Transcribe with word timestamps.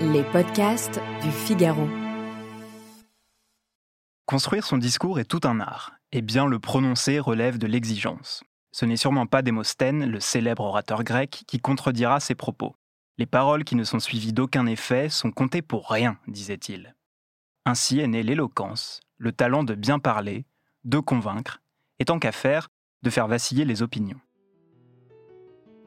Les 0.00 0.22
podcasts 0.22 1.00
du 1.24 1.30
Figaro. 1.32 1.88
Construire 4.26 4.64
son 4.64 4.78
discours 4.78 5.18
est 5.18 5.24
tout 5.24 5.40
un 5.42 5.58
art, 5.58 5.94
et 6.12 6.22
bien 6.22 6.46
le 6.46 6.60
prononcer 6.60 7.18
relève 7.18 7.58
de 7.58 7.66
l'exigence. 7.66 8.44
Ce 8.70 8.84
n'est 8.84 8.96
sûrement 8.96 9.26
pas 9.26 9.42
Démosthène, 9.42 10.08
le 10.08 10.20
célèbre 10.20 10.62
orateur 10.62 11.02
grec, 11.02 11.42
qui 11.48 11.58
contredira 11.58 12.20
ses 12.20 12.36
propos. 12.36 12.76
Les 13.16 13.26
paroles 13.26 13.64
qui 13.64 13.74
ne 13.74 13.82
sont 13.82 13.98
suivies 13.98 14.32
d'aucun 14.32 14.66
effet 14.66 15.08
sont 15.08 15.32
comptées 15.32 15.62
pour 15.62 15.90
rien, 15.90 16.16
disait-il. 16.28 16.94
Ainsi 17.66 17.98
est 17.98 18.06
née 18.06 18.22
l'éloquence, 18.22 19.00
le 19.16 19.32
talent 19.32 19.64
de 19.64 19.74
bien 19.74 19.98
parler, 19.98 20.46
de 20.84 21.00
convaincre, 21.00 21.60
et 21.98 22.04
tant 22.04 22.20
qu'à 22.20 22.30
faire, 22.30 22.68
de 23.02 23.10
faire 23.10 23.26
vaciller 23.26 23.64
les 23.64 23.82
opinions. 23.82 24.20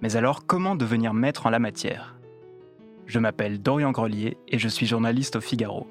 Mais 0.02 0.18
alors, 0.18 0.46
comment 0.46 0.76
devenir 0.76 1.14
maître 1.14 1.46
en 1.46 1.50
la 1.50 1.60
matière? 1.60 2.18
Je 3.06 3.20
m'appelle 3.20 3.62
Dorian 3.62 3.92
Grelier 3.92 4.38
et 4.48 4.60
je 4.60 4.68
suis 4.68 4.86
journaliste 4.86 5.36
au 5.36 5.42
Figaro. 5.42 5.88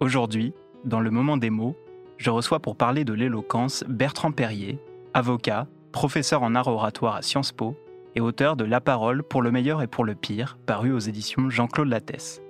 Aujourd'hui, 0.00 0.54
dans 0.84 1.00
le 1.00 1.10
moment 1.10 1.36
des 1.36 1.50
mots, 1.50 1.76
je 2.16 2.30
reçois 2.30 2.60
pour 2.60 2.76
parler 2.76 3.04
de 3.04 3.12
l'éloquence 3.12 3.84
Bertrand 3.88 4.32
Perrier, 4.32 4.78
avocat, 5.14 5.66
professeur 5.92 6.42
en 6.42 6.54
art 6.54 6.68
oratoire 6.68 7.16
à 7.16 7.22
Sciences 7.22 7.52
Po 7.52 7.76
et 8.14 8.20
auteur 8.20 8.56
de 8.56 8.64
La 8.64 8.80
parole 8.80 9.22
pour 9.22 9.42
le 9.42 9.50
meilleur 9.50 9.82
et 9.82 9.86
pour 9.86 10.04
le 10.04 10.14
pire, 10.14 10.58
paru 10.66 10.92
aux 10.92 10.98
éditions 10.98 11.50
Jean-Claude 11.50 11.88
Lattès. 11.88 12.40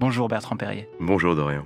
Bonjour 0.00 0.28
Bertrand 0.28 0.56
Perrier. 0.56 0.88
Bonjour 1.00 1.36
Dorian. 1.36 1.64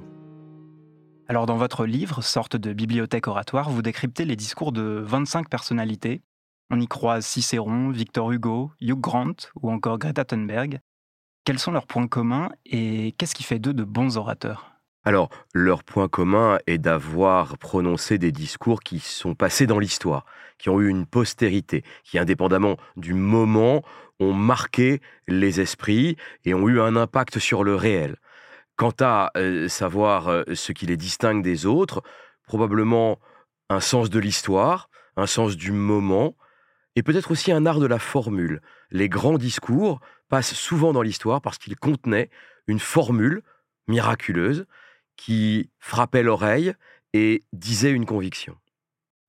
Alors 1.28 1.46
dans 1.46 1.56
votre 1.56 1.86
livre, 1.86 2.22
sorte 2.22 2.56
de 2.56 2.72
bibliothèque 2.72 3.26
oratoire, 3.26 3.70
vous 3.70 3.82
décryptez 3.82 4.24
les 4.24 4.36
discours 4.36 4.72
de 4.72 5.02
25 5.04 5.48
personnalités. 5.48 6.22
On 6.70 6.80
y 6.80 6.86
croise 6.86 7.24
Cicéron, 7.24 7.90
Victor 7.90 8.30
Hugo, 8.32 8.70
Hugh 8.80 9.00
Grant 9.00 9.36
ou 9.60 9.70
encore 9.70 9.98
Greta 9.98 10.24
Thunberg. 10.24 10.80
Quels 11.46 11.60
sont 11.60 11.70
leurs 11.70 11.86
points 11.86 12.08
communs 12.08 12.50
et 12.64 13.12
qu'est-ce 13.12 13.36
qui 13.36 13.44
fait 13.44 13.60
d'eux 13.60 13.72
de 13.72 13.84
bons 13.84 14.16
orateurs? 14.16 14.72
Alors, 15.04 15.28
leur 15.54 15.84
point 15.84 16.08
commun 16.08 16.58
est 16.66 16.78
d'avoir 16.78 17.56
prononcé 17.56 18.18
des 18.18 18.32
discours 18.32 18.80
qui 18.80 18.98
sont 18.98 19.36
passés 19.36 19.68
dans 19.68 19.78
l'histoire, 19.78 20.26
qui 20.58 20.70
ont 20.70 20.80
eu 20.80 20.88
une 20.88 21.06
postérité, 21.06 21.84
qui, 22.02 22.18
indépendamment 22.18 22.78
du 22.96 23.14
moment, 23.14 23.84
ont 24.18 24.32
marqué 24.32 25.00
les 25.28 25.60
esprits 25.60 26.16
et 26.44 26.52
ont 26.52 26.68
eu 26.68 26.80
un 26.80 26.96
impact 26.96 27.38
sur 27.38 27.62
le 27.62 27.76
réel. 27.76 28.16
Quant 28.74 28.94
à 28.98 29.30
euh, 29.36 29.68
savoir 29.68 30.26
euh, 30.26 30.42
ce 30.52 30.72
qui 30.72 30.86
les 30.86 30.96
distingue 30.96 31.44
des 31.44 31.64
autres, 31.64 32.02
probablement 32.48 33.20
un 33.70 33.78
sens 33.78 34.10
de 34.10 34.18
l'histoire, 34.18 34.90
un 35.16 35.26
sens 35.26 35.56
du 35.56 35.70
moment, 35.70 36.34
et 36.96 37.02
peut-être 37.02 37.30
aussi 37.30 37.52
un 37.52 37.66
art 37.66 37.78
de 37.78 37.86
la 37.86 37.98
formule. 37.98 38.60
Les 38.90 39.08
grands 39.08 39.38
discours 39.38 40.00
passent 40.28 40.54
souvent 40.54 40.92
dans 40.92 41.02
l'histoire 41.02 41.40
parce 41.40 41.58
qu'ils 41.58 41.76
contenaient 41.76 42.30
une 42.66 42.80
formule 42.80 43.42
miraculeuse 43.86 44.66
qui 45.16 45.70
frappait 45.78 46.22
l'oreille 46.22 46.72
et 47.12 47.44
disait 47.52 47.92
une 47.92 48.06
conviction. 48.06 48.56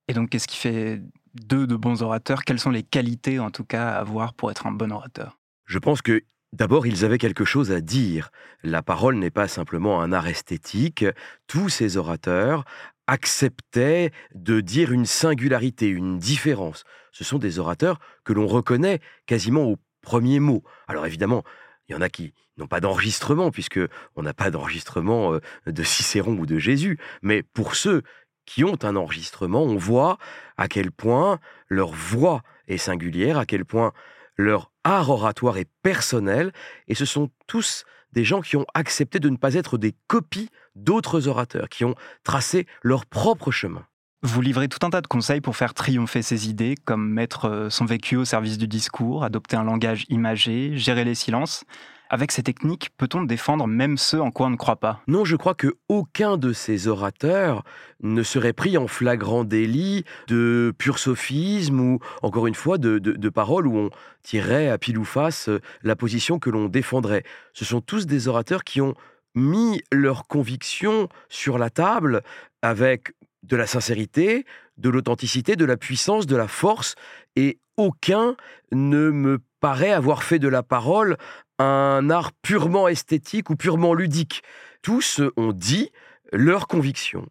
Et 0.07 0.13
donc, 0.13 0.29
qu'est-ce 0.29 0.47
qui 0.47 0.57
fait 0.57 1.01
d'eux 1.33 1.67
de 1.67 1.75
bons 1.75 2.01
orateurs? 2.01 2.43
Quelles 2.43 2.59
sont 2.59 2.71
les 2.71 2.83
qualités, 2.83 3.39
en 3.39 3.51
tout 3.51 3.65
cas, 3.65 3.89
à 3.89 3.99
avoir 3.99 4.33
pour 4.33 4.49
être 4.49 4.65
un 4.65 4.71
bon 4.71 4.91
orateur? 4.91 5.37
Je 5.65 5.77
pense 5.77 6.01
que 6.01 6.23
D'abord, 6.53 6.87
ils 6.87 7.03
avaient 7.03 7.17
quelque 7.17 7.43
chose 7.43 7.71
à 7.71 7.81
dire. 7.81 8.31
La 8.63 8.81
parole 8.81 9.17
n'est 9.17 9.29
pas 9.29 9.49
simplement 9.49 10.01
un 10.01 10.13
art 10.13 10.27
esthétique. 10.27 11.05
Tous 11.45 11.67
ces 11.67 11.97
orateurs 11.97 12.63
acceptaient 13.07 14.11
de 14.35 14.61
dire 14.61 14.91
une 14.91 15.05
singularité, 15.05 15.87
une 15.87 16.19
différence. 16.19 16.83
Ce 17.11 17.23
sont 17.23 17.39
des 17.39 17.59
orateurs 17.59 17.99
que 18.23 18.33
l'on 18.33 18.47
reconnaît 18.47 18.99
quasiment 19.25 19.63
au 19.63 19.77
premier 20.01 20.39
mot. 20.39 20.63
Alors 20.87 21.05
évidemment, 21.05 21.43
il 21.87 21.93
y 21.93 21.95
en 21.95 22.01
a 22.01 22.09
qui 22.09 22.33
n'ont 22.57 22.67
pas 22.67 22.79
d'enregistrement, 22.79 23.51
puisque 23.51 23.79
on 24.15 24.23
n'a 24.23 24.33
pas 24.33 24.51
d'enregistrement 24.51 25.33
euh, 25.33 25.41
de 25.65 25.83
Cicéron 25.83 26.33
ou 26.33 26.45
de 26.45 26.57
Jésus. 26.57 26.97
Mais 27.21 27.43
pour 27.43 27.75
ceux 27.75 28.01
qui 28.45 28.63
ont 28.63 28.77
un 28.83 28.95
enregistrement, 28.95 29.63
on 29.63 29.77
voit 29.77 30.17
à 30.57 30.67
quel 30.67 30.91
point 30.91 31.39
leur 31.67 31.91
voix 31.91 32.41
est 32.67 32.77
singulière, 32.77 33.37
à 33.37 33.45
quel 33.45 33.65
point 33.65 33.93
leur 34.37 34.71
art 34.83 35.09
oratoire 35.09 35.57
est 35.57 35.69
personnel, 35.81 36.53
et 36.87 36.95
ce 36.95 37.05
sont 37.05 37.29
tous 37.47 37.83
des 38.13 38.23
gens 38.23 38.41
qui 38.41 38.55
ont 38.55 38.65
accepté 38.73 39.19
de 39.19 39.29
ne 39.29 39.37
pas 39.37 39.55
être 39.55 39.77
des 39.77 39.93
copies 40.07 40.49
d'autres 40.77 41.27
orateurs, 41.27 41.69
qui 41.69 41.85
ont 41.85 41.95
tracé 42.23 42.65
leur 42.83 43.05
propre 43.05 43.51
chemin. 43.51 43.85
Vous 44.23 44.41
livrez 44.41 44.67
tout 44.67 44.83
un 44.85 44.89
tas 44.89 45.01
de 45.01 45.07
conseils 45.07 45.41
pour 45.41 45.55
faire 45.55 45.75
triompher 45.75 46.23
ses 46.23 46.49
idées, 46.49 46.75
comme 46.85 47.07
mettre 47.07 47.45
euh, 47.45 47.69
son 47.69 47.85
vécu 47.85 48.15
au 48.15 48.25
service 48.25 48.57
du 48.57 48.67
discours, 48.67 49.23
adopter 49.23 49.55
un 49.55 49.63
langage 49.63 50.05
imagé, 50.09 50.75
gérer 50.75 51.03
les 51.03 51.13
silences. 51.13 51.65
Avec 52.09 52.31
ces 52.31 52.41
techniques, 52.41 52.89
peut-on 52.97 53.23
défendre 53.23 53.67
même 53.67 53.97
ceux 53.97 54.21
en 54.21 54.31
quoi 54.31 54.47
on 54.47 54.51
ne 54.51 54.55
croit 54.55 54.77
pas? 54.77 55.01
Non, 55.07 55.25
je 55.25 55.35
crois 55.35 55.53
que 55.53 55.75
aucun 55.87 56.37
de 56.37 56.53
ces 56.53 56.87
orateurs 56.87 57.63
ne 58.01 58.23
serait 58.23 58.53
pris 58.53 58.77
en 58.77 58.87
flagrant 58.87 59.43
délit 59.43 60.05
de 60.27 60.73
pur 60.77 60.99
sophisme 60.99 61.79
ou, 61.79 61.99
encore 62.23 62.47
une 62.47 62.55
fois, 62.55 62.77
de, 62.77 62.97
de 62.97 63.29
paroles 63.29 63.67
où 63.67 63.77
on 63.77 63.89
tirerait 64.23 64.69
à 64.69 64.77
pile 64.77 64.97
ou 64.97 65.05
face 65.05 65.49
euh, 65.49 65.59
la 65.83 65.95
position 65.95 66.39
que 66.39 66.49
l'on 66.49 66.69
défendrait. 66.69 67.23
Ce 67.53 67.65
sont 67.65 67.81
tous 67.81 68.07
des 68.07 68.27
orateurs 68.27 68.63
qui 68.63 68.81
ont 68.81 68.95
mis 69.35 69.81
leurs 69.91 70.27
convictions 70.27 71.09
sur 71.29 71.57
la 71.57 71.69
table 71.69 72.21
avec 72.61 73.13
de 73.43 73.55
la 73.55 73.67
sincérité, 73.67 74.45
de 74.77 74.89
l'authenticité, 74.89 75.55
de 75.55 75.65
la 75.65 75.77
puissance, 75.77 76.25
de 76.25 76.35
la 76.35 76.47
force, 76.47 76.95
et 77.35 77.59
aucun 77.77 78.35
ne 78.71 79.11
me 79.11 79.39
paraît 79.59 79.91
avoir 79.91 80.23
fait 80.23 80.39
de 80.39 80.47
la 80.47 80.63
parole 80.63 81.17
un 81.59 82.09
art 82.09 82.31
purement 82.41 82.87
esthétique 82.87 83.49
ou 83.49 83.55
purement 83.55 83.93
ludique. 83.93 84.43
Tous 84.81 85.21
ont 85.37 85.53
dit 85.53 85.91
leur 86.31 86.67
conviction. 86.67 87.25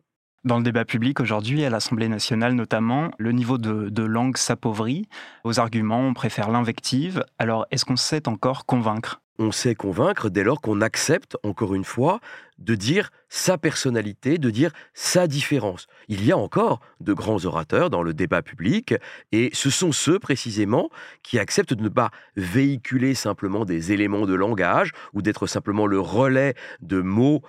Dans 0.45 0.59
le 0.59 0.63
débat 0.63 0.85
public 0.85 1.21
aujourd'hui, 1.21 1.65
à 1.65 1.71
l'Assemblée 1.71 2.09
nationale 2.09 2.55
notamment, 2.55 3.11
le 3.19 3.33
niveau 3.33 3.59
de 3.59 4.03
langue 4.03 4.37
s'appauvrit. 4.37 5.09
Aux 5.43 5.59
arguments, 5.59 6.01
on 6.01 6.15
préfère 6.15 6.51
l'invective. 6.51 7.25
Alors, 7.39 7.67
est-ce 7.73 7.85
qu'on 7.85 7.97
sait 7.97 8.29
encore 8.29 8.65
convaincre? 8.65 9.21
On 9.39 9.53
sait 9.53 9.75
convaincre 9.75 10.31
dès 10.31 10.43
lors 10.43 10.61
qu'on 10.61 10.81
accepte, 10.81 11.37
encore 11.43 11.75
une 11.75 11.85
fois, 11.85 12.21
de 12.59 12.75
dire 12.75 13.11
sa 13.29 13.59
personnalité, 13.59 14.39
de 14.39 14.51
dire 14.51 14.71
sa 14.95 15.27
différence. 15.27 15.87
Il 16.09 16.25
y 16.25 16.33
a 16.33 16.39
encore 16.39 16.81
de 17.01 17.13
grands 17.13 17.45
orateurs 17.45 17.91
dans 17.91 18.03
le 18.03 18.15
débat 18.15 18.43
public, 18.43 18.95
et 19.33 19.51
ce 19.53 19.71
sont 19.71 19.93
ceux 19.93 20.19
précisément 20.19 20.91
qui 21.23 21.39
acceptent 21.39 21.75
de 21.75 21.83
ne 21.83 21.89
pas 21.89 22.11
véhiculer 22.37 23.15
simplement 23.15 23.65
des 23.65 23.93
éléments 23.93 24.27
de 24.27 24.35
langage, 24.35 24.93
ou 25.13 25.23
d'être 25.23 25.47
simplement 25.47 25.87
le 25.87 26.01
relais 26.01 26.55
de 26.81 27.01
mots 27.01 27.43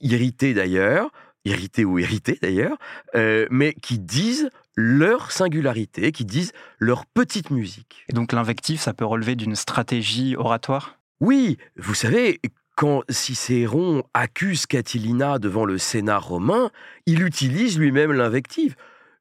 irrités 0.00 0.54
d'ailleurs, 0.54 1.10
irrités 1.44 1.84
ou 1.84 1.98
irrités 1.98 2.38
d'ailleurs, 2.40 2.76
euh, 3.14 3.46
mais 3.50 3.72
qui 3.74 3.98
disent 3.98 4.50
leur 4.76 5.32
singularité, 5.32 6.12
qui 6.12 6.24
disent 6.24 6.52
leur 6.78 7.06
petite 7.06 7.50
musique. 7.50 8.04
Et 8.08 8.12
donc 8.12 8.32
l'invectif, 8.32 8.80
ça 8.80 8.94
peut 8.94 9.04
relever 9.04 9.36
d'une 9.36 9.56
stratégie 9.56 10.36
oratoire? 10.36 10.98
Oui, 11.22 11.56
vous 11.76 11.94
savez, 11.94 12.40
quand 12.76 13.04
Cicéron 13.08 14.02
accuse 14.12 14.66
Catilina 14.66 15.38
devant 15.38 15.64
le 15.64 15.78
Sénat 15.78 16.18
romain, 16.18 16.72
il 17.06 17.22
utilise 17.22 17.78
lui-même 17.78 18.10
l'invective. 18.10 18.74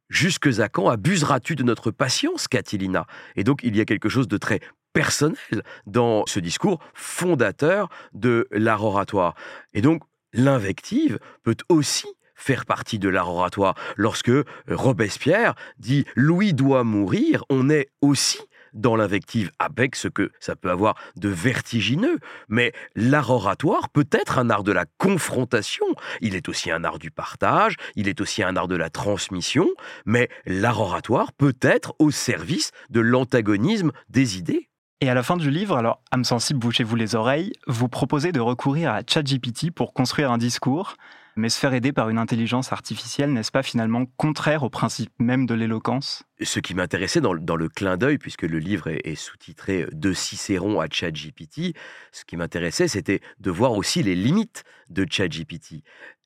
Jusque 0.10 0.48
à 0.60 0.68
quand 0.68 0.90
abuseras-tu 0.90 1.56
de 1.56 1.62
notre 1.62 1.92
patience, 1.92 2.48
Catilina? 2.48 3.06
Et 3.36 3.44
donc 3.44 3.60
il 3.62 3.78
y 3.78 3.82
a 3.82 3.86
quelque 3.86 4.10
chose 4.10 4.28
de 4.28 4.38
très 4.38 4.62
personnel 4.94 5.62
dans 5.86 6.26
ce 6.26 6.40
discours 6.40 6.80
fondateur 6.96 7.88
de 8.14 8.48
l'art 8.50 8.84
oratoire. 8.84 9.36
Et 9.76 9.84
donc 9.84 10.02
l'invective 10.34 11.20
peut 11.44 11.58
aussi 11.70 12.08
faire 12.34 12.66
partie 12.66 12.98
de 12.98 13.10
l'art 13.10 13.30
oratoire. 13.30 13.76
Lorsque 13.96 14.32
Robespierre 14.68 15.54
dit 15.78 16.06
Louis 16.16 16.56
doit 16.56 16.84
mourir, 16.84 17.44
on 17.52 17.70
est 17.70 17.90
aussi 18.02 18.40
dans 18.74 18.96
l'invective 18.96 19.52
avec 19.60 19.96
ce 19.96 20.08
que 20.08 20.32
ça 20.40 20.56
peut 20.56 20.70
avoir 20.70 20.96
de 21.16 21.30
vertigineux. 21.30 22.20
Mais 22.50 22.74
l'art 22.96 23.30
oratoire 23.30 23.90
peut 23.90 24.08
être 24.12 24.40
un 24.40 24.50
art 24.50 24.64
de 24.64 24.72
la 24.72 24.86
confrontation, 24.98 25.86
il 26.22 26.36
est 26.36 26.50
aussi 26.50 26.72
un 26.72 26.84
art 26.84 27.00
du 27.00 27.12
partage, 27.12 27.76
il 27.96 28.08
est 28.08 28.22
aussi 28.22 28.44
un 28.44 28.56
art 28.56 28.68
de 28.68 28.76
la 28.76 28.90
transmission, 28.90 29.68
mais 30.06 30.30
l'art 30.46 30.80
oratoire 30.80 31.34
peut 31.34 31.56
être 31.62 31.94
au 32.00 32.12
service 32.12 32.72
de 32.90 33.00
l'antagonisme 33.00 33.92
des 34.10 34.38
idées. 34.38 34.70
Et 35.04 35.10
à 35.10 35.16
la 35.16 35.24
fin 35.24 35.36
du 35.36 35.50
livre, 35.50 35.78
alors 35.78 36.04
âme 36.12 36.24
sensible, 36.24 36.60
bouchez-vous 36.60 36.96
les 36.96 37.16
oreilles, 37.16 37.54
vous 37.66 37.88
proposez 37.88 38.32
de 38.32 38.40
recourir 38.40 38.92
à 38.92 39.02
ChatGPT 39.08 39.72
pour 39.72 39.94
construire 39.94 40.32
un 40.32 40.38
discours. 40.38 40.96
Mais 41.38 41.50
se 41.50 41.58
faire 41.58 41.74
aider 41.74 41.94
par 41.94 42.10
une 42.10 42.18
intelligence 42.18 42.74
artificielle, 42.74 43.32
n'est-ce 43.32 43.52
pas 43.52 43.64
finalement 43.64 44.06
contraire 44.18 44.64
au 44.64 44.70
principe 44.70 45.12
même 45.20 45.46
de 45.46 45.54
l'éloquence? 45.54 46.24
Ce 46.42 46.60
qui 46.60 46.76
m'intéressait 46.76 47.22
dans, 47.22 47.34
le 47.34 47.70
clin 47.70 47.96
d'œil, 47.96 48.18
puisque 48.18 48.42
le 48.42 48.60
livre 48.60 48.90
est, 48.90 49.16
sous-titré 49.16 49.88
De 49.94 50.12
Cicéron 50.12 50.82
à 50.82 50.88
ChatGPT, 50.92 51.76
ce 52.12 52.26
qui 52.26 52.36
m'intéressait, 52.36 52.88
c'était 52.88 53.22
de 53.40 53.52
voir 53.52 53.74
aussi 53.74 54.04
les 54.04 54.16
limites 54.16 54.64
de 54.90 55.06
ChatGPT. 55.10 55.84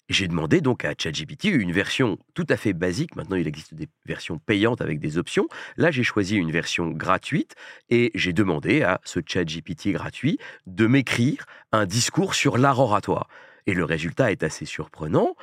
J'ai 0.07 0.27
demandé 0.27 0.61
donc 0.61 0.85
à 0.85 0.93
ChatGPT 0.97 1.45
une 1.45 1.71
version 1.71 2.19
tout 2.35 2.45
à 2.49 2.57
fait 2.57 2.73
basique. 2.73 3.15
Maintenant, 3.15 3.37
il 3.37 3.47
existe 3.47 3.73
des 3.73 3.87
versions 4.05 4.37
payantes 4.37 4.81
avec 4.81 4.99
des 4.99 5.17
options. 5.17 5.47
Là, 5.77 5.89
j'ai 5.89 6.03
choisi 6.03 6.35
une 6.35 6.51
version 6.51 6.89
gratuite 6.89 7.55
et 7.89 8.11
j'ai 8.13 8.31
demandé 8.31 8.83
à 8.83 9.01
ce 9.03 9.19
ChatGPT 9.25 9.93
gratuit 9.93 10.37
de 10.67 10.85
m'écrire 10.85 11.45
un 11.71 11.85
discours 11.85 12.35
sur 12.35 12.57
l'art 12.59 12.79
oratoire. 12.79 13.27
Et 13.67 13.73
le 13.73 13.83
résultat 13.83 14.31
est 14.31 14.44
assez 14.44 14.65
surprenant. 14.65 15.35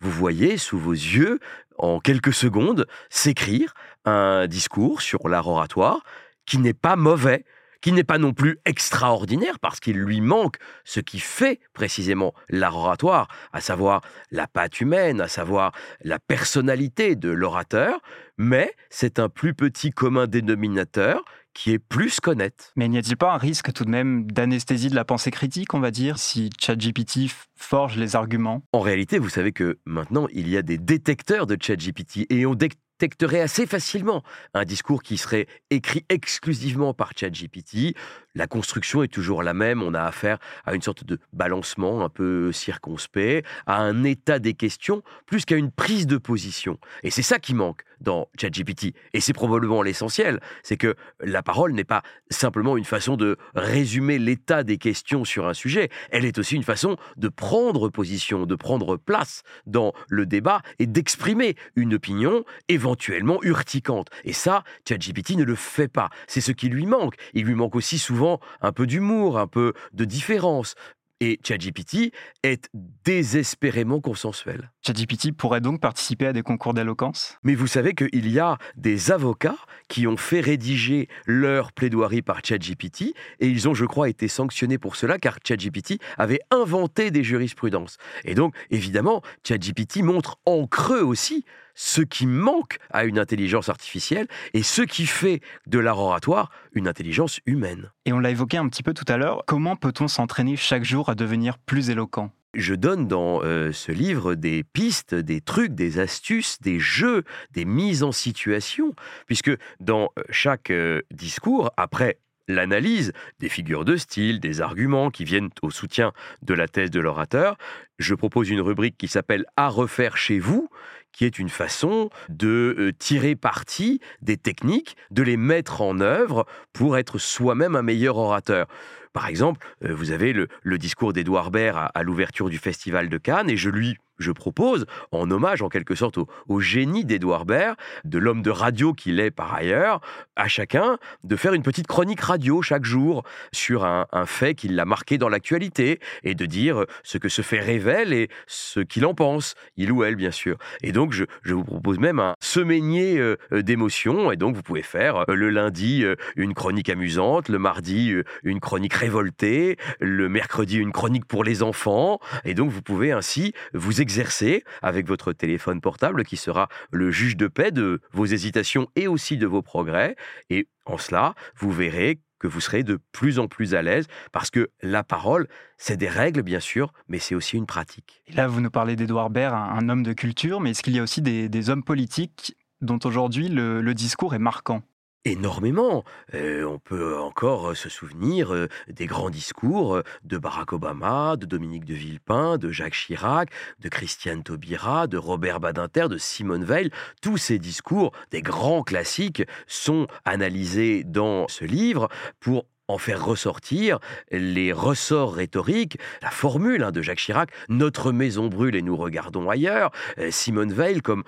Vous 0.00 0.10
voyez 0.10 0.56
sous 0.56 0.78
vos 0.78 0.92
yeux, 0.92 1.40
en 1.78 2.00
quelques 2.00 2.32
secondes, 2.32 2.86
s'écrire 3.10 3.74
un 4.04 4.46
discours 4.46 5.02
sur 5.02 5.28
l'art 5.28 5.48
oratoire 5.48 6.02
qui 6.46 6.58
n'est 6.58 6.74
pas 6.74 6.96
mauvais 6.96 7.44
qui 7.80 7.92
n'est 7.92 8.04
pas 8.04 8.18
non 8.18 8.32
plus 8.32 8.58
extraordinaire 8.64 9.58
parce 9.58 9.80
qu'il 9.80 9.98
lui 9.98 10.20
manque 10.20 10.56
ce 10.84 11.00
qui 11.00 11.18
fait 11.18 11.60
précisément 11.72 12.34
l'art 12.48 12.76
oratoire, 12.76 13.28
à 13.52 13.60
savoir 13.60 14.02
la 14.30 14.46
patte 14.46 14.80
humaine, 14.80 15.20
à 15.20 15.28
savoir 15.28 15.72
la 16.02 16.18
personnalité 16.18 17.16
de 17.16 17.30
l'orateur, 17.30 18.00
mais 18.36 18.74
c'est 18.90 19.18
un 19.18 19.28
plus 19.28 19.54
petit 19.54 19.90
commun 19.90 20.26
dénominateur 20.26 21.24
qui 21.54 21.72
est 21.72 21.78
plus 21.78 22.20
qu'honnête. 22.20 22.72
Mais 22.76 22.88
n'y 22.88 22.98
a-t-il 22.98 23.16
pas 23.16 23.32
un 23.32 23.38
risque 23.38 23.72
tout 23.72 23.84
de 23.84 23.90
même 23.90 24.30
d'anesthésie 24.30 24.88
de 24.88 24.94
la 24.94 25.04
pensée 25.04 25.30
critique, 25.30 25.74
on 25.74 25.80
va 25.80 25.90
dire, 25.90 26.18
si 26.18 26.50
ChatGPT 26.58 27.30
forge 27.56 27.96
les 27.96 28.16
arguments? 28.16 28.62
En 28.72 28.80
réalité, 28.80 29.18
vous 29.18 29.28
savez 29.28 29.52
que 29.52 29.78
maintenant, 29.84 30.26
il 30.32 30.48
y 30.48 30.56
a 30.56 30.62
des 30.62 30.78
détecteurs 30.78 31.46
de 31.46 31.56
ChatGPT 31.60 32.26
et 32.30 32.46
on 32.46 32.54
détecte 32.54 32.80
détecterait 33.00 33.40
assez 33.40 33.66
facilement 33.66 34.22
un 34.52 34.64
discours 34.64 35.02
qui 35.02 35.16
serait 35.16 35.46
écrit 35.70 36.04
exclusivement 36.10 36.92
par 36.92 37.12
ChatGPT. 37.16 37.96
La 38.34 38.46
construction 38.46 39.02
est 39.02 39.08
toujours 39.08 39.42
la 39.42 39.54
même, 39.54 39.82
on 39.82 39.92
a 39.92 40.02
affaire 40.02 40.38
à 40.64 40.74
une 40.74 40.82
sorte 40.82 41.04
de 41.04 41.18
balancement 41.32 42.04
un 42.04 42.08
peu 42.08 42.52
circonspect, 42.52 43.44
à 43.66 43.78
un 43.78 44.04
état 44.04 44.38
des 44.38 44.54
questions, 44.54 45.02
plus 45.26 45.44
qu'à 45.44 45.56
une 45.56 45.72
prise 45.72 46.06
de 46.06 46.16
position. 46.16 46.78
Et 47.02 47.10
c'est 47.10 47.22
ça 47.22 47.40
qui 47.40 47.54
manque 47.54 47.82
dans 48.00 48.28
ChatGPT. 48.40 48.94
Et 49.12 49.20
c'est 49.20 49.32
probablement 49.32 49.82
l'essentiel, 49.82 50.40
c'est 50.62 50.76
que 50.76 50.94
la 51.20 51.42
parole 51.42 51.72
n'est 51.72 51.84
pas 51.84 52.02
simplement 52.30 52.76
une 52.76 52.84
façon 52.84 53.16
de 53.16 53.36
résumer 53.54 54.18
l'état 54.18 54.62
des 54.62 54.78
questions 54.78 55.24
sur 55.24 55.48
un 55.48 55.54
sujet, 55.54 55.90
elle 56.10 56.24
est 56.24 56.38
aussi 56.38 56.54
une 56.54 56.62
façon 56.62 56.96
de 57.16 57.28
prendre 57.28 57.88
position, 57.88 58.46
de 58.46 58.54
prendre 58.54 58.96
place 58.96 59.42
dans 59.66 59.92
le 60.08 60.24
débat 60.24 60.62
et 60.78 60.86
d'exprimer 60.86 61.56
une 61.74 61.94
opinion 61.94 62.44
éventuellement 62.68 63.42
urticante. 63.42 64.08
Et 64.24 64.32
ça, 64.32 64.62
ChatGPT 64.88 65.36
ne 65.36 65.44
le 65.44 65.56
fait 65.56 65.88
pas. 65.88 66.10
C'est 66.26 66.40
ce 66.40 66.52
qui 66.52 66.68
lui 66.68 66.86
manque. 66.86 67.16
Il 67.34 67.44
lui 67.44 67.54
manque 67.54 67.74
aussi 67.74 67.98
souvent 67.98 68.19
un 68.60 68.72
peu 68.72 68.86
d'humour, 68.86 69.38
un 69.38 69.46
peu 69.46 69.72
de 69.92 70.04
différence. 70.04 70.74
Et 71.22 71.38
ChatGPT 71.44 72.14
est 72.42 72.70
désespérément 73.04 74.00
consensuel. 74.00 74.70
ChatGPT 74.86 75.32
pourrait 75.32 75.60
donc 75.60 75.78
participer 75.78 76.26
à 76.26 76.32
des 76.32 76.40
concours 76.40 76.72
d'éloquence? 76.72 77.36
Mais 77.42 77.54
vous 77.54 77.66
savez 77.66 77.92
qu'il 77.92 78.32
y 78.32 78.38
a 78.38 78.56
des 78.76 79.10
avocats 79.10 79.58
qui 79.88 80.06
ont 80.06 80.16
fait 80.16 80.40
rédiger 80.40 81.08
leur 81.26 81.72
plaidoirie 81.72 82.22
par 82.22 82.40
ChatGPT 82.42 83.12
et 83.40 83.48
ils 83.48 83.68
ont, 83.68 83.74
je 83.74 83.84
crois, 83.84 84.08
été 84.08 84.28
sanctionnés 84.28 84.78
pour 84.78 84.96
cela 84.96 85.18
car 85.18 85.36
ChatGPT 85.46 86.00
avait 86.16 86.40
inventé 86.50 87.10
des 87.10 87.22
jurisprudences. 87.22 87.98
Et 88.24 88.34
donc, 88.34 88.54
évidemment, 88.70 89.20
ChatGPT 89.46 89.98
montre 89.98 90.38
en 90.46 90.66
creux 90.66 91.02
aussi 91.02 91.44
ce 91.74 92.02
qui 92.02 92.26
manque 92.26 92.78
à 92.90 93.04
une 93.04 93.18
intelligence 93.18 93.68
artificielle 93.68 94.26
et 94.54 94.62
ce 94.62 94.82
qui 94.82 95.06
fait 95.06 95.40
de 95.66 95.78
l'art 95.78 95.98
oratoire 95.98 96.50
une 96.72 96.88
intelligence 96.88 97.40
humaine. 97.46 97.90
Et 98.04 98.12
on 98.12 98.18
l'a 98.18 98.30
évoqué 98.30 98.56
un 98.56 98.68
petit 98.68 98.82
peu 98.82 98.94
tout 98.94 99.04
à 99.08 99.16
l'heure, 99.16 99.44
comment 99.46 99.76
peut-on 99.76 100.08
s'entraîner 100.08 100.56
chaque 100.56 100.84
jour 100.84 101.08
à 101.08 101.14
devenir 101.14 101.58
plus 101.58 101.90
éloquent? 101.90 102.32
Je 102.54 102.74
donne 102.74 103.06
dans 103.06 103.42
euh, 103.44 103.70
ce 103.70 103.92
livre 103.92 104.34
des 104.34 104.64
pistes, 104.64 105.14
des 105.14 105.40
trucs, 105.40 105.72
des 105.72 106.00
astuces, 106.00 106.60
des 106.60 106.80
jeux, 106.80 107.22
des 107.52 107.64
mises 107.64 108.02
en 108.02 108.10
situation, 108.10 108.92
puisque 109.26 109.52
dans 109.78 110.10
euh, 110.18 110.22
chaque 110.30 110.70
euh, 110.70 111.00
discours, 111.12 111.70
après 111.76 112.18
l'analyse 112.48 113.12
des 113.38 113.48
figures 113.48 113.84
de 113.84 113.96
style, 113.96 114.40
des 114.40 114.60
arguments 114.60 115.10
qui 115.10 115.22
viennent 115.22 115.50
au 115.62 115.70
soutien 115.70 116.12
de 116.42 116.52
la 116.54 116.66
thèse 116.66 116.90
de 116.90 116.98
l'orateur, 116.98 117.56
je 118.00 118.16
propose 118.16 118.50
une 118.50 118.60
rubrique 118.60 118.98
qui 118.98 119.06
s'appelle 119.06 119.44
À 119.56 119.68
refaire 119.68 120.16
chez 120.16 120.40
vous, 120.40 120.68
qui 121.12 121.24
est 121.24 121.38
une 121.38 121.48
façon 121.48 122.10
de 122.28 122.74
euh, 122.78 122.92
tirer 122.92 123.36
parti 123.36 124.00
des 124.22 124.36
techniques, 124.36 124.96
de 125.10 125.22
les 125.22 125.36
mettre 125.36 125.82
en 125.82 126.00
œuvre 126.00 126.46
pour 126.72 126.96
être 126.96 127.18
soi-même 127.18 127.76
un 127.76 127.82
meilleur 127.82 128.16
orateur. 128.16 128.66
Par 129.12 129.26
exemple, 129.26 129.66
euh, 129.84 129.94
vous 129.94 130.12
avez 130.12 130.32
le, 130.32 130.48
discours 130.78 131.12
d'Edouard 131.12 131.50
Baird 131.50 131.90
à 131.94 132.02
l'ouverture 132.02 132.48
du 132.48 132.58
Festival 132.58 133.08
de 133.08 133.18
Cannes, 133.18 133.50
et 133.50 133.56
je 133.56 133.70
lui 133.70 133.96
je 134.20 134.32
propose, 134.32 134.86
en 135.12 135.30
hommage 135.30 135.62
en 135.62 135.68
quelque 135.68 135.94
sorte 135.94 136.18
au, 136.18 136.60
génie 136.60 137.04
d'Edouard 137.04 137.46
Baird, 137.46 137.76
de 138.04 138.18
l'homme 138.18 138.42
de 138.42 138.50
radio 138.50 138.92
qu'il 138.92 139.18
est 139.18 139.30
par 139.30 139.54
ailleurs, 139.54 140.00
à 140.36 140.48
chacun 140.48 140.98
de 141.24 141.36
faire 141.36 141.54
une 141.54 141.62
petite 141.62 141.86
chronique 141.86 142.20
radio 142.20 142.62
chaque 142.62 142.84
jour 142.84 143.24
sur 143.52 143.84
un, 143.84 144.06
fait 144.26 144.54
qui 144.54 144.68
l'a 144.68 144.84
marqué 144.84 145.18
dans 145.18 145.28
l'actualité 145.28 145.98
et 146.22 146.34
de 146.34 146.46
dire 146.46 146.84
ce 147.02 147.18
que 147.18 147.28
ce 147.28 147.42
fait 147.42 147.60
révèle 147.60 148.12
et 148.12 148.28
ce 148.46 148.80
qu'il 148.80 149.06
en 149.06 149.14
pense, 149.14 149.54
il 149.76 149.90
ou 149.92 150.04
elle 150.04 150.16
bien 150.16 150.30
sûr. 150.30 150.56
Et 150.82 150.92
donc 150.92 151.12
je, 151.12 151.24
vous 151.44 151.64
propose 151.64 151.98
même 151.98 152.20
un 152.20 152.34
semainier 152.40 153.18
euh, 153.18 153.36
d'émotions 153.52 154.30
et 154.30 154.36
donc 154.36 154.56
vous 154.56 154.62
pouvez 154.62 154.82
faire 154.82 155.24
euh, 155.28 155.34
le 155.34 155.50
lundi 155.50 156.04
euh, 156.04 156.14
une 156.36 156.54
chronique 156.54 156.88
amusante, 156.88 157.48
le 157.48 157.58
mardi 157.58 158.14
une 158.44 158.60
chronique 158.60 158.94
révoltée, 158.94 159.76
le 160.00 160.28
mercredi 160.28 160.78
une 160.78 160.92
chronique 160.92 161.24
pour 161.24 161.44
les 161.44 161.62
enfants 161.62 162.18
et 162.44 162.54
donc 162.54 162.70
vous 162.70 162.82
pouvez 162.82 163.12
ainsi 163.12 163.52
vous 163.74 164.00
exercer 164.10 164.64
avec 164.82 165.06
votre 165.06 165.32
téléphone 165.32 165.80
portable 165.80 166.24
qui 166.24 166.36
sera 166.36 166.68
le 166.90 167.12
juge 167.12 167.36
de 167.36 167.46
paix 167.46 167.70
de 167.70 168.00
vos 168.12 168.26
hésitations 168.26 168.88
et 168.96 169.06
aussi 169.06 169.36
de 169.36 169.46
vos 169.46 169.62
progrès. 169.62 170.16
Et 170.50 170.66
en 170.84 170.98
cela, 170.98 171.34
vous 171.56 171.70
verrez 171.70 172.18
que 172.40 172.48
vous 172.48 172.60
serez 172.60 172.82
de 172.82 172.98
plus 173.12 173.38
en 173.38 173.46
plus 173.46 173.76
à 173.76 173.82
l'aise 173.82 174.08
parce 174.32 174.50
que 174.50 174.70
la 174.82 175.04
parole, 175.04 175.46
c'est 175.78 175.96
des 175.96 176.08
règles 176.08 176.42
bien 176.42 176.58
sûr, 176.58 176.92
mais 177.06 177.20
c'est 177.20 177.36
aussi 177.36 177.56
une 177.56 177.66
pratique. 177.66 178.22
Et 178.26 178.32
là, 178.32 178.48
vous 178.48 178.60
nous 178.60 178.70
parlez 178.70 178.96
d'Edouard 178.96 179.30
Baird, 179.30 179.54
un, 179.54 179.88
homme 179.88 180.02
de 180.02 180.12
culture, 180.12 180.60
mais 180.60 180.70
est-ce 180.70 180.82
qu'il 180.82 180.96
y 180.96 180.98
a 180.98 181.02
aussi 181.04 181.22
des, 181.22 181.70
hommes 181.70 181.84
politiques 181.84 182.56
dont 182.80 182.98
aujourd'hui 183.04 183.48
le 183.48 183.94
discours 183.94 184.34
est 184.34 184.40
marquant? 184.40 184.82
Énormément. 185.24 186.04
Euh, 186.34 186.64
on 186.64 186.78
peut 186.78 187.18
encore 187.18 187.76
se 187.76 187.88
souvenir 187.88 188.54
euh, 188.54 188.68
des 188.88 189.06
grands 189.06 189.30
discours 189.30 189.96
euh, 189.96 190.02
de 190.24 190.38
Barack 190.38 190.72
Obama, 190.72 191.36
de 191.36 191.46
Dominique 191.46 191.84
de 191.84 191.94
Villepin, 191.94 192.56
de 192.56 192.70
Jacques 192.70 192.94
Chirac, 192.94 193.50
de 193.80 193.88
Christiane 193.88 194.42
Taubira, 194.42 195.06
de 195.06 195.18
Robert 195.18 195.60
Badinter, 195.60 196.08
de 196.08 196.18
Simone 196.18 196.64
Veil. 196.64 196.90
Tous 197.20 197.36
ces 197.36 197.58
discours, 197.58 198.12
des 198.30 198.42
grands 198.42 198.82
classiques, 198.82 199.42
sont 199.66 200.06
analysés 200.24 201.04
dans 201.04 201.48
ce 201.48 201.64
livre 201.64 202.08
pour 202.40 202.66
en 202.88 202.98
faire 202.98 203.24
ressortir 203.24 204.00
les 204.32 204.72
ressorts 204.72 205.34
rhétoriques, 205.34 205.96
la 206.22 206.30
formule 206.30 206.82
hein, 206.82 206.90
de 206.90 207.02
Jacques 207.02 207.18
Chirac, 207.18 207.50
notre 207.68 208.10
maison 208.10 208.48
brûle 208.48 208.74
et 208.74 208.82
nous 208.82 208.96
regardons 208.96 209.48
ailleurs, 209.48 209.92
Simone 210.30 210.72
Veil 210.72 211.00
comme 211.00 211.22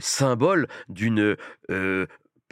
symbole 0.00 0.68
d'une 0.88 1.36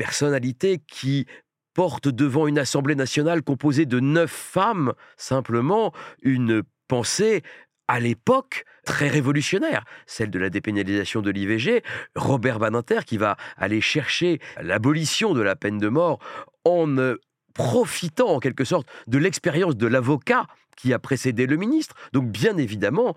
personnalité 0.00 0.80
qui 0.90 1.26
porte 1.74 2.08
devant 2.08 2.46
une 2.46 2.58
Assemblée 2.58 2.94
nationale 2.94 3.42
composée 3.42 3.84
de 3.84 4.00
neuf 4.00 4.30
femmes, 4.30 4.94
simplement 5.18 5.92
une 6.22 6.62
pensée 6.88 7.42
à 7.86 8.00
l'époque 8.00 8.64
très 8.86 9.08
révolutionnaire, 9.08 9.84
celle 10.06 10.30
de 10.30 10.38
la 10.38 10.48
dépénalisation 10.48 11.20
de 11.20 11.30
l'IVG, 11.30 11.82
Robert 12.14 12.58
Badinter 12.58 13.00
qui 13.04 13.18
va 13.18 13.36
aller 13.58 13.82
chercher 13.82 14.40
l'abolition 14.62 15.34
de 15.34 15.42
la 15.42 15.54
peine 15.54 15.76
de 15.76 15.88
mort 15.88 16.18
en 16.64 16.96
profitant 17.54 18.28
en 18.28 18.38
quelque 18.38 18.64
sorte 18.64 18.86
de 19.06 19.18
l'expérience 19.18 19.76
de 19.76 19.86
l'avocat 19.86 20.46
qui 20.76 20.94
a 20.94 20.98
précédé 20.98 21.46
le 21.46 21.56
ministre. 21.56 21.94
Donc 22.12 22.30
bien 22.30 22.56
évidemment, 22.56 23.14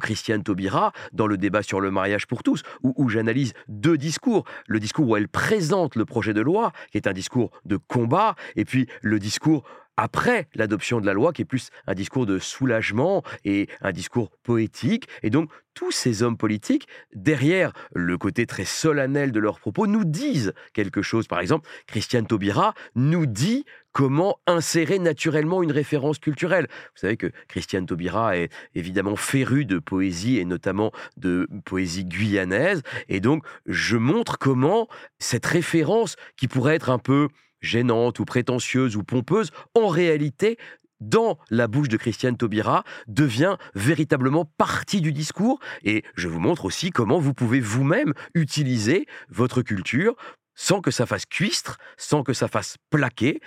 Christiane 0.00 0.42
Taubira 0.42 0.92
dans 1.12 1.26
le 1.26 1.38
débat 1.38 1.62
sur 1.62 1.80
le 1.80 1.90
mariage 1.90 2.26
pour 2.26 2.42
tous, 2.42 2.62
où, 2.82 2.92
où 2.96 3.08
j'analyse 3.08 3.54
deux 3.68 3.96
discours. 3.96 4.44
Le 4.66 4.80
discours 4.80 5.08
où 5.08 5.16
elle 5.16 5.28
présente 5.28 5.96
le 5.96 6.04
projet 6.04 6.34
de 6.34 6.42
loi, 6.42 6.72
qui 6.92 6.98
est 6.98 7.06
un 7.06 7.12
discours 7.12 7.50
de 7.64 7.76
combat, 7.76 8.34
et 8.54 8.64
puis 8.64 8.86
le 9.00 9.18
discours 9.18 9.64
après 9.96 10.48
l'adoption 10.54 11.00
de 11.00 11.06
la 11.06 11.12
loi, 11.12 11.32
qui 11.32 11.42
est 11.42 11.46
plus 11.46 11.70
un 11.86 11.94
discours 11.94 12.26
de 12.26 12.38
soulagement 12.38 13.22
et 13.44 13.68
un 13.80 13.92
discours 13.92 14.30
poétique. 14.42 15.08
Et 15.22 15.30
donc, 15.30 15.50
tous 15.74 15.90
ces 15.90 16.22
hommes 16.22 16.38
politiques, 16.38 16.88
derrière 17.14 17.72
le 17.94 18.16
côté 18.16 18.46
très 18.46 18.64
solennel 18.64 19.30
de 19.30 19.40
leurs 19.40 19.60
propos, 19.60 19.86
nous 19.86 20.04
disent 20.04 20.54
quelque 20.72 21.02
chose. 21.02 21.26
Par 21.26 21.40
exemple, 21.40 21.68
Christiane 21.86 22.26
Taubira 22.26 22.74
nous 22.94 23.26
dit 23.26 23.64
comment 23.92 24.38
insérer 24.46 24.98
naturellement 24.98 25.62
une 25.62 25.72
référence 25.72 26.18
culturelle. 26.18 26.66
Vous 26.70 27.00
savez 27.00 27.16
que 27.16 27.30
Christiane 27.48 27.86
Taubira 27.86 28.36
est 28.36 28.50
évidemment 28.74 29.16
férue 29.16 29.64
de 29.64 29.78
poésie 29.78 30.38
et 30.38 30.44
notamment 30.44 30.92
de 31.16 31.46
poésie 31.64 32.04
guyanaise. 32.04 32.82
Et 33.08 33.20
donc, 33.20 33.44
je 33.66 33.96
montre 33.96 34.38
comment 34.38 34.88
cette 35.18 35.46
référence, 35.46 36.16
qui 36.36 36.48
pourrait 36.48 36.74
être 36.74 36.90
un 36.90 36.98
peu 36.98 37.28
gênante 37.60 38.18
ou 38.18 38.24
prétentieuse 38.24 38.96
ou 38.96 39.02
pompeuse, 39.02 39.50
en 39.74 39.88
réalité 39.88 40.58
dans 41.00 41.38
la 41.50 41.68
bouche 41.68 41.88
de 41.88 41.96
Christiane 41.96 42.36
Taubira 42.36 42.84
devient 43.06 43.56
véritablement 43.74 44.44
partie 44.44 45.00
du 45.00 45.12
discours. 45.12 45.60
Et 45.84 46.04
je 46.14 46.28
vous 46.28 46.40
montre 46.40 46.64
aussi 46.64 46.90
comment 46.90 47.18
vous 47.18 47.34
pouvez 47.34 47.60
vous-même 47.60 48.14
utiliser 48.34 49.06
votre 49.28 49.62
culture 49.62 50.16
sans 50.54 50.80
que 50.80 50.90
ça 50.90 51.04
fasse 51.04 51.26
cuistre, 51.26 51.76
sans 51.98 52.22
que 52.22 52.32
ça 52.32 52.48
fasse 52.48 52.76
plaquer, 52.90 53.40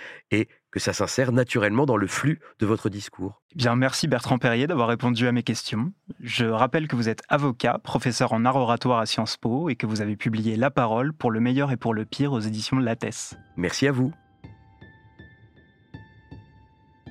que 0.70 0.80
ça 0.80 0.92
s'insère 0.92 1.32
naturellement 1.32 1.86
dans 1.86 1.96
le 1.96 2.06
flux 2.06 2.40
de 2.58 2.66
votre 2.66 2.88
discours. 2.88 3.40
Eh 3.52 3.56
bien, 3.56 3.76
merci 3.76 4.08
Bertrand 4.08 4.38
Perrier 4.38 4.66
d'avoir 4.66 4.88
répondu 4.88 5.26
à 5.26 5.32
mes 5.32 5.42
questions. 5.42 5.92
Je 6.20 6.46
rappelle 6.46 6.88
que 6.88 6.96
vous 6.96 7.08
êtes 7.08 7.22
avocat, 7.28 7.78
professeur 7.82 8.32
en 8.32 8.44
art 8.44 8.56
oratoire 8.56 9.00
à 9.00 9.06
Sciences 9.06 9.36
Po 9.36 9.68
et 9.68 9.76
que 9.76 9.86
vous 9.86 10.00
avez 10.00 10.16
publié 10.16 10.56
La 10.56 10.70
Parole 10.70 11.12
pour 11.12 11.30
le 11.30 11.40
meilleur 11.40 11.72
et 11.72 11.76
pour 11.76 11.94
le 11.94 12.04
pire 12.04 12.32
aux 12.32 12.40
éditions 12.40 12.76
de 12.76 12.84
Lattès. 12.84 13.34
Merci 13.56 13.88
à 13.88 13.92
vous. 13.92 14.12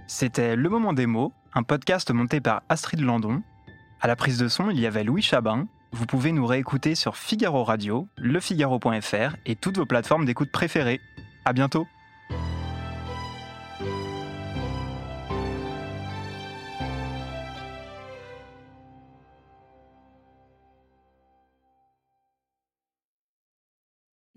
C'était 0.08 0.56
Le 0.56 0.70
Moment 0.70 0.94
des 0.94 1.06
mots, 1.06 1.34
un 1.54 1.64
podcast 1.64 2.12
monté 2.12 2.42
par 2.42 2.64
Astrid 2.70 3.02
Landon. 3.02 3.44
À 4.02 4.08
la 4.08 4.16
prise 4.16 4.40
de 4.40 4.48
son, 4.48 4.70
il 4.70 4.80
y 4.80 4.88
avait 4.88 5.04
Louis 5.04 5.22
Chabin. 5.22 5.68
Vous 5.92 6.06
pouvez 6.06 6.32
nous 6.32 6.46
réécouter 6.46 6.96
sur 6.96 7.18
Figaro 7.18 7.64
Radio, 7.64 8.08
lefigaro.fr 8.18 9.36
et 9.46 9.56
toutes 9.56 9.78
vos 9.78 9.86
plateformes 9.86 10.26
d'écoute 10.26 10.52
préférées. 10.52 11.02
À 11.46 11.54
bientôt! 11.54 11.88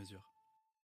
mesure. 0.00 0.39